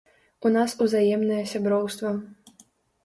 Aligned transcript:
У 0.49 0.51
нас 0.55 0.73
узаемнае 0.87 1.39
сяброўства. 1.53 2.15